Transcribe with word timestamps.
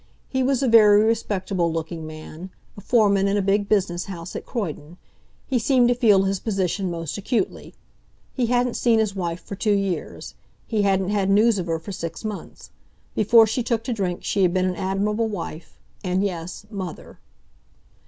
He 0.27 0.41
was 0.41 0.63
a 0.63 0.67
very 0.67 1.03
respectable 1.03 1.71
looking 1.71 2.07
man, 2.07 2.49
a 2.75 2.81
foreman 2.81 3.27
in 3.27 3.37
a 3.37 3.41
big 3.43 3.69
business 3.69 4.05
house 4.05 4.35
at 4.35 4.47
Croydon. 4.47 4.97
He 5.45 5.59
seemed 5.59 5.89
to 5.89 5.93
feel 5.93 6.23
his 6.23 6.39
position 6.39 6.89
most 6.89 7.19
acutely. 7.19 7.75
He 8.33 8.47
hadn't 8.47 8.73
seen 8.73 8.97
his 8.97 9.15
wife 9.15 9.41
for 9.43 9.55
two 9.55 9.73
years; 9.75 10.33
he 10.65 10.81
hadn't 10.81 11.09
had 11.09 11.29
news 11.29 11.59
of 11.59 11.67
her 11.67 11.77
for 11.77 11.91
six 11.91 12.25
months. 12.25 12.71
Before 13.13 13.45
she 13.45 13.61
took 13.61 13.83
to 13.83 13.93
drink 13.93 14.23
she 14.23 14.41
had 14.41 14.55
been 14.55 14.65
an 14.65 14.75
admirable 14.75 15.27
wife, 15.27 15.77
and—and 16.03 16.23
yes, 16.23 16.65
mother. 16.71 17.19